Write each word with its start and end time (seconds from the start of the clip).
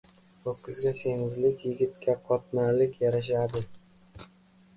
•Ho‘kizga 0.45 0.93
semizlik, 1.01 1.61
yigitga 1.67 2.15
qotmalik 2.31 2.97
yarashadi. 3.05 3.63